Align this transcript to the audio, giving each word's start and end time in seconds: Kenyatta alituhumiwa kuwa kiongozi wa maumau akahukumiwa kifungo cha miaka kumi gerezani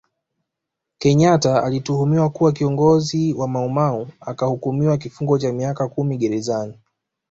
Kenyatta 0.97 1.63
alituhumiwa 1.63 2.29
kuwa 2.29 2.51
kiongozi 2.51 3.33
wa 3.33 3.47
maumau 3.47 4.07
akahukumiwa 4.21 4.97
kifungo 4.97 5.37
cha 5.39 5.53
miaka 5.53 5.87
kumi 5.89 6.17
gerezani 6.17 6.77